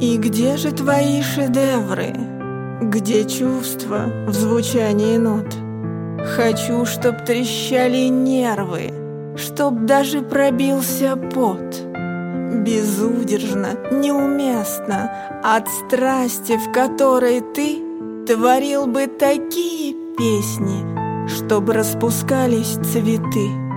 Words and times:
И 0.00 0.16
где 0.16 0.56
же 0.56 0.70
твои 0.70 1.22
шедевры? 1.22 2.14
Где 2.80 3.24
чувства 3.24 4.04
в 4.28 4.32
звучании 4.32 5.16
нот? 5.16 5.52
Хочу, 6.36 6.84
чтоб 6.84 7.24
трещали 7.24 8.06
нервы, 8.06 8.92
Чтоб 9.36 9.86
даже 9.86 10.22
пробился 10.22 11.16
пот. 11.16 11.82
Безудержно, 12.64 13.70
неуместно 13.90 15.10
От 15.42 15.68
страсти, 15.68 16.56
в 16.56 16.72
которой 16.72 17.40
ты 17.40 17.82
Творил 18.24 18.86
бы 18.86 19.08
такие 19.08 19.94
песни, 20.16 21.26
Чтоб 21.28 21.68
распускались 21.70 22.78
цветы. 22.92 23.67